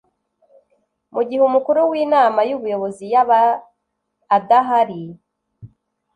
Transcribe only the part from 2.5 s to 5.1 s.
Ubuyobozi yaba adahari